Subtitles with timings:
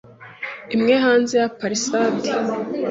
[0.75, 2.29] imwe hanze ya palisade.